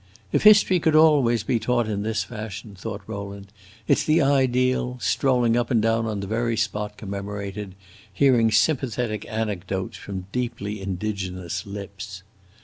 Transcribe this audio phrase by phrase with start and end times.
[0.31, 3.53] "If history could always be taught in this fashion!" thought Rowland.
[3.87, 7.75] "It 's the ideal strolling up and down on the very spot commemorated,
[8.11, 12.23] hearing sympathetic anecdotes from deeply indigenous lips."